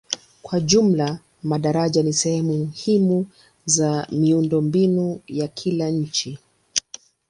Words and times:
Kwa 0.41 0.59
jumla 0.59 1.19
madaraja 1.43 2.03
ni 2.03 2.13
sehemu 2.13 2.57
muhimu 2.57 3.25
za 3.65 4.07
miundombinu 4.11 5.21
ya 5.27 5.47
kila 5.47 5.89
nchi. 5.89 6.39